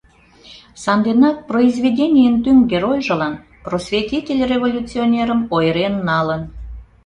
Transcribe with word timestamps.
Санденак 0.83 1.37
произведенийын 1.49 2.35
тӱҥ 2.43 2.57
геройжылан 2.71 3.33
просветитель-революционерым 3.65 5.41
ойырен 5.55 5.95
налын. 6.09 6.41